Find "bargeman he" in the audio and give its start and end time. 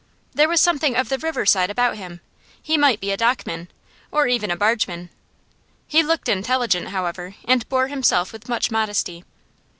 4.55-6.01